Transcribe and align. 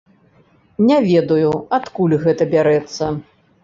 Не 0.87 0.97
ведаю, 1.09 1.53
адкуль 1.81 2.19
гэта 2.27 2.53
бярэцца. 2.59 3.17